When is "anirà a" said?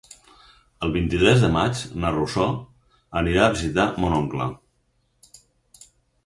3.21-3.51